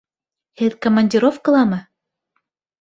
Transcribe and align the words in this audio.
Һеҙ 0.61 0.77
командировкаламы? 0.87 1.81